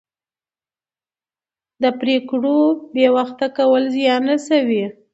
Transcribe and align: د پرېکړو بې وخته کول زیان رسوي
د 1.81 1.83
پرېکړو 1.99 2.57
بې 2.93 3.07
وخته 3.17 3.47
کول 3.57 3.83
زیان 3.95 4.21
رسوي 4.33 4.83